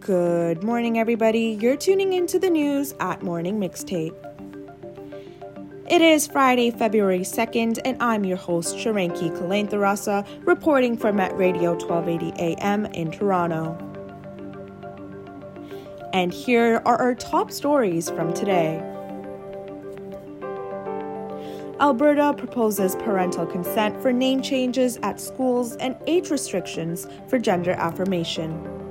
[0.00, 1.58] Good morning, everybody.
[1.60, 4.14] You're tuning into the news at Morning Mixtape.
[5.90, 11.72] It is Friday, February 2nd, and I'm your host, Shaaranki Kulenthirarasa, reporting for Met Radio
[11.72, 13.76] 1280 AM in Toronto.
[16.12, 18.82] And here are our top stories from today.
[21.80, 28.87] Alberta proposes parental consent for name changes at schools and age restrictions for gender affirmation.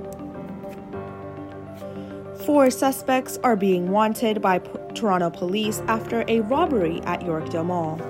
[2.48, 8.00] Four suspects are being wanted by P- Toronto police after a robbery at Yorkdale Mall.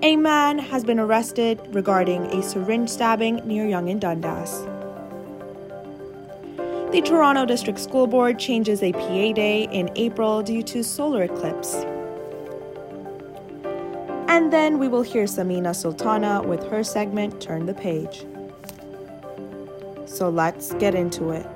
[0.00, 4.62] A man has been arrested regarding a syringe stabbing near Yonge and Dundas.
[6.92, 11.74] The Toronto District School Board changes a PA day in April due to solar eclipse.
[14.28, 18.24] And then we will hear Samina Sultana with her segment Turn the Page.
[20.16, 21.46] So let's get into it.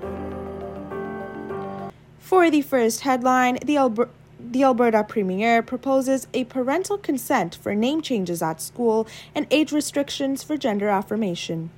[2.18, 8.02] For the first headline, the, Alber- the Alberta Premier proposes a parental consent for name
[8.02, 11.70] changes at school and age restrictions for gender affirmation.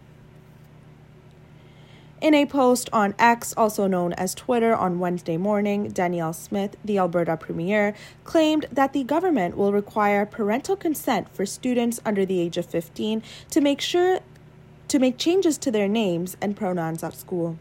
[2.21, 6.99] In a post on X, also known as Twitter, on Wednesday morning, Danielle Smith, the
[6.99, 12.57] Alberta Premier, claimed that the government will require parental consent for students under the age
[12.57, 14.21] of 15 to make sure
[14.93, 17.57] to make changes to their names and pronouns at school.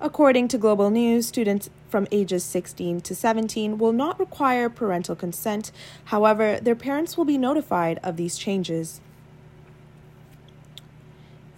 [0.00, 5.72] According to Global News, students from ages 16 to 17 will not require parental consent.
[6.06, 9.02] However, their parents will be notified of these changes.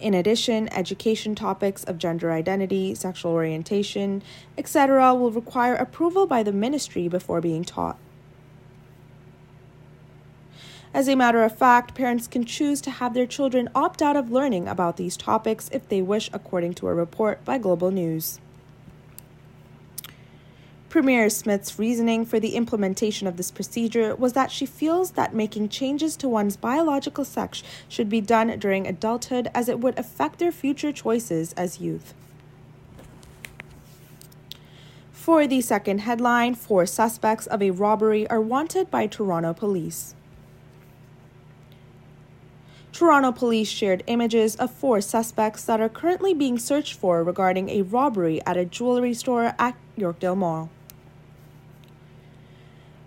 [0.01, 4.21] In addition, education topics of gender identity, sexual orientation,
[4.57, 7.97] etc., will require approval by the ministry before being taught.
[10.91, 14.31] As a matter of fact, parents can choose to have their children opt out of
[14.31, 18.39] learning about these topics if they wish, according to a report by Global News.
[20.89, 25.69] Premier Smith's reasoning for the implementation of this procedure was that she feels that making
[25.69, 30.51] changes to one's biological sex should be done during adulthood as it would affect their
[30.51, 32.15] future choices as youth.
[35.11, 40.15] For the second headline, four suspects of a robbery are wanted by Toronto police.
[42.91, 47.83] Toronto police shared images of four suspects that are currently being searched for regarding a
[47.83, 50.69] robbery at a jewelry store at Yorkdale Mall.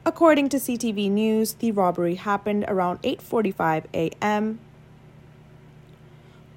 [0.05, 4.59] According to CTV News, the robbery happened around 8:45 a.m.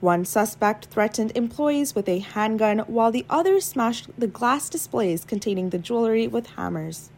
[0.01, 5.69] One suspect threatened employees with a handgun while the other smashed the glass displays containing
[5.69, 7.09] the jewelry with hammers.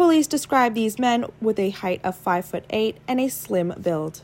[0.00, 4.22] Police describe these men with a height of 5 foot 8 and a slim build.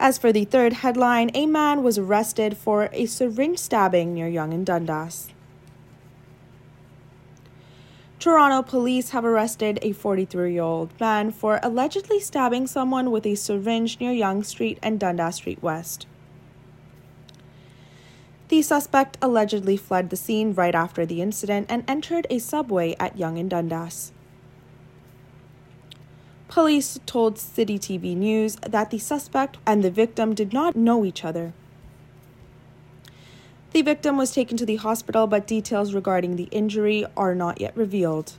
[0.00, 4.54] As for the third headline, a man was arrested for a syringe stabbing near Yonge
[4.54, 5.28] and Dundas.
[8.18, 13.36] Toronto police have arrested a 43 year old man for allegedly stabbing someone with a
[13.36, 16.08] syringe near Yonge Street and Dundas Street West.
[18.54, 23.18] The suspect allegedly fled the scene right after the incident and entered a subway at
[23.18, 24.12] Yonge and Dundas.
[26.46, 31.24] Police told City TV News that the suspect and the victim did not know each
[31.24, 31.52] other.
[33.72, 37.76] The victim was taken to the hospital, but details regarding the injury are not yet
[37.76, 38.34] revealed.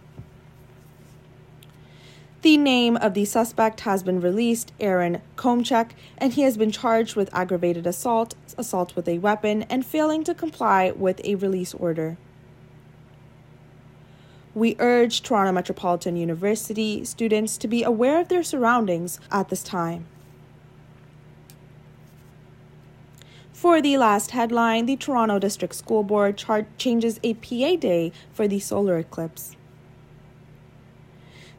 [2.46, 7.16] The name of the suspect has been released, Aaron Komchek, and he has been charged
[7.16, 12.18] with aggravated assault, assault with a weapon, and failing to comply with a release order.
[14.54, 20.06] We urge Toronto Metropolitan University students to be aware of their surroundings at this time.
[23.54, 28.48] For the last headline, the Toronto District School Board char- changes a PA day for
[28.48, 29.56] the solar eclipse.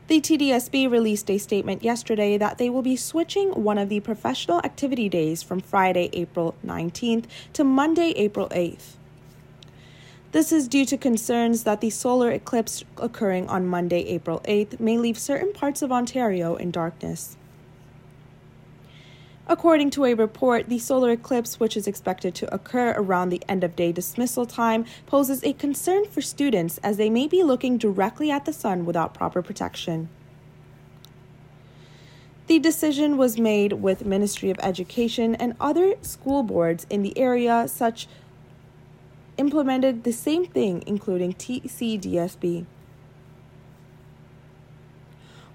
[0.08, 4.58] The TDSB released a statement yesterday that they will be switching one of the professional
[4.58, 7.24] activity days from Friday, April 19th
[7.54, 8.94] to Monday, April 8th.
[10.30, 14.96] This is due to concerns that the solar eclipse occurring on Monday, April 8th, may
[14.96, 17.36] leave certain parts of Ontario in darkness.
[19.48, 23.62] According to a report, the solar eclipse, which is expected to occur around the end
[23.62, 28.28] of day dismissal time, poses a concern for students as they may be looking directly
[28.28, 30.08] at the sun without proper protection.
[32.48, 37.68] The decision was made with Ministry of Education and other school boards in the area
[37.68, 38.08] such
[39.36, 42.66] implemented the same thing including TCDSB.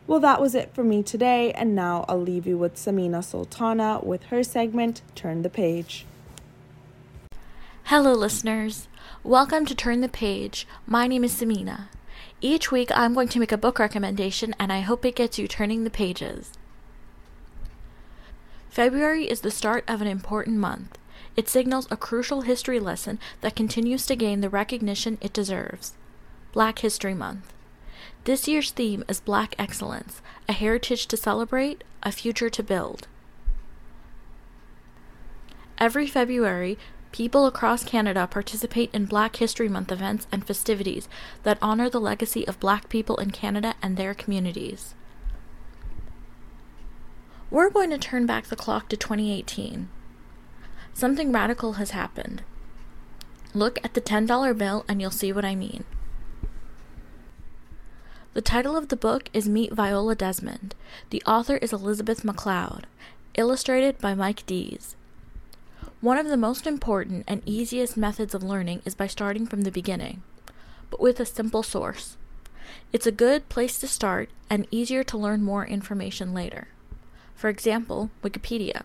[0.08, 4.00] Well, that was it for me today, and now I'll leave you with Samina Sultana
[4.02, 6.06] with her segment Turn the Page.
[7.84, 8.88] Hello, listeners.
[9.24, 10.68] Welcome to Turn the Page.
[10.88, 11.88] My name is Samina.
[12.42, 15.48] Each week, I'm going to make a book recommendation, and I hope it gets you
[15.48, 16.52] turning the pages.
[18.70, 20.98] February is the start of an important month.
[21.38, 25.94] It signals a crucial history lesson that continues to gain the recognition it deserves
[26.54, 27.54] Black History Month.
[28.24, 33.08] This year's theme is Black Excellence, a heritage to celebrate, a future to build.
[35.78, 36.78] Every February,
[37.12, 41.10] people across Canada participate in Black History Month events and festivities
[41.44, 44.94] that honor the legacy of Black people in Canada and their communities.
[47.50, 49.90] We're going to turn back the clock to 2018.
[50.94, 52.44] Something radical has happened.
[53.54, 55.84] Look at the $10 bill and you'll see what I mean.
[58.34, 60.74] The title of the book is Meet Viola Desmond.
[61.10, 62.88] The author is Elizabeth MacLeod,
[63.34, 64.96] illustrated by Mike Deas.
[66.00, 69.72] One of the most important and easiest methods of learning is by starting from the
[69.72, 70.24] beginning,
[70.90, 72.16] but with a simple source.
[72.94, 76.70] It's a good place to start and easier to learn more information later.
[77.36, 78.84] For example, Wikipedia.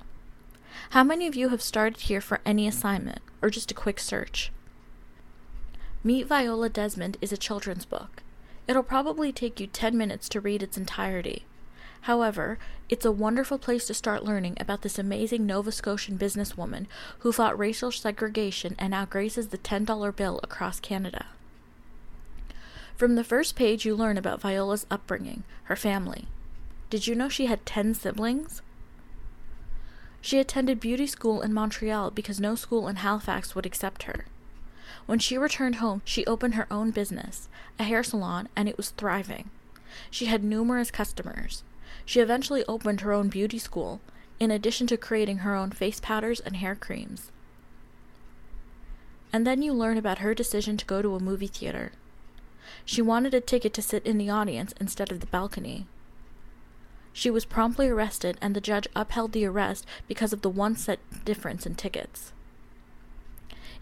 [0.90, 4.50] How many of you have started here for any assignment or just a quick search?
[6.02, 8.24] Meet Viola Desmond is a children's book.
[8.68, 11.44] It'll probably take you 10 minutes to read its entirety.
[12.02, 12.58] However,
[12.88, 16.86] it's a wonderful place to start learning about this amazing Nova Scotian businesswoman
[17.20, 21.26] who fought racial segregation and now graces the $10 bill across Canada.
[22.96, 26.26] From the first page, you learn about Viola's upbringing, her family,
[26.88, 28.62] did you know she had 10 siblings?
[30.20, 34.26] She attended beauty school in Montreal because no school in Halifax would accept her.
[35.06, 37.48] When she returned home, she opened her own business,
[37.78, 39.50] a hair salon, and it was thriving.
[40.10, 41.62] She had numerous customers.
[42.04, 44.00] She eventually opened her own beauty school,
[44.38, 47.30] in addition to creating her own face powders and hair creams.
[49.32, 51.92] And then you learn about her decision to go to a movie theater.
[52.84, 55.86] She wanted a ticket to sit in the audience instead of the balcony.
[57.12, 61.00] She was promptly arrested, and the judge upheld the arrest because of the one cent
[61.24, 62.32] difference in tickets.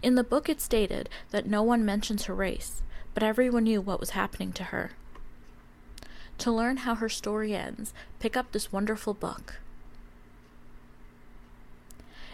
[0.01, 2.81] In the book, it stated that no one mentions her race,
[3.13, 4.91] but everyone knew what was happening to her.
[6.39, 9.55] To learn how her story ends, pick up this wonderful book.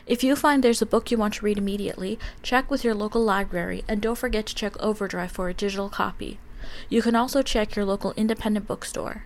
[0.08, 3.24] If you find there's a book you want to read immediately, check with your local
[3.24, 6.40] library and don't forget to check Overdrive for a digital copy.
[6.90, 9.26] You can also check your local independent bookstore.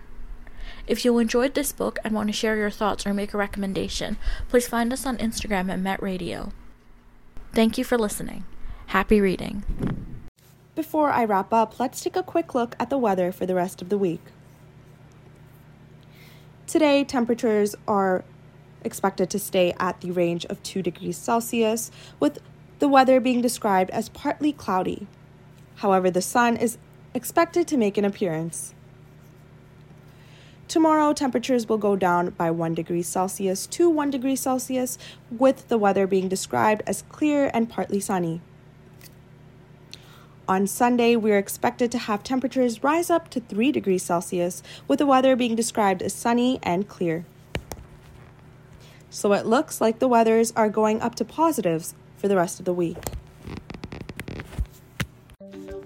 [0.86, 4.18] If you enjoyed this book and want to share your thoughts or make a recommendation,
[4.48, 6.52] please find us on Instagram at Met Radio.
[7.56, 8.44] Thank you for listening.
[8.88, 9.64] Happy reading.
[10.74, 13.80] Before I wrap up, let's take a quick look at the weather for the rest
[13.80, 14.20] of the week.
[16.66, 18.24] Today, temperatures are
[18.84, 22.40] expected to stay at the range of 2 degrees Celsius, with
[22.78, 25.06] the weather being described as partly cloudy.
[25.76, 26.76] However, the sun is
[27.14, 28.74] expected to make an appearance.
[30.68, 34.98] Tomorrow, temperatures will go down by 1 degree Celsius to 1 degree Celsius,
[35.30, 38.40] with the weather being described as clear and partly sunny.
[40.48, 44.98] On Sunday, we are expected to have temperatures rise up to 3 degrees Celsius, with
[44.98, 47.24] the weather being described as sunny and clear.
[49.08, 52.64] So it looks like the weathers are going up to positives for the rest of
[52.64, 52.98] the week.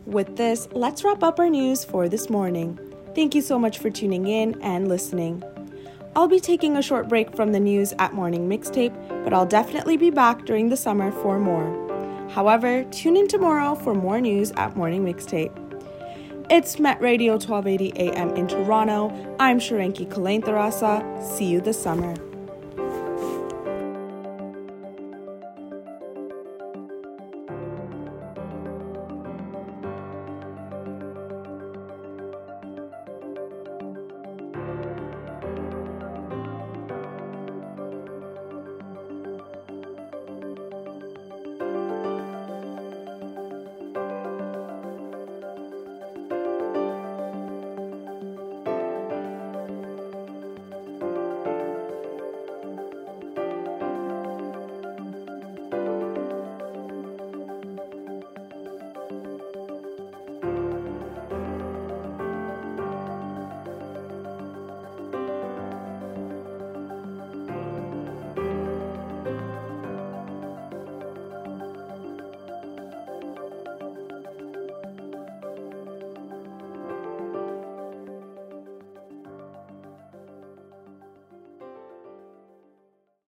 [0.07, 2.90] With this, let's wrap up our news for this morning.
[3.21, 5.45] Thank you so much for tuning in and listening.
[6.17, 9.99] I'll be taking a short break from the news at Morning Mixtape, but I'll definitely
[9.99, 11.69] be back during the summer for more.
[12.31, 15.53] However, tune in tomorrow for more news at Morning Mixtape.
[16.49, 19.11] It's Met Radio 1280 AM in Toronto.
[19.39, 21.23] I'm Shaaranki Kulenthirarasa.
[21.23, 22.15] See you this summer.